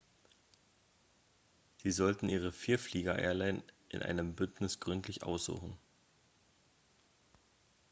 [1.77, 5.77] sie sollten ihre vielflieger-airline in einem bündnis gründlich aussuchen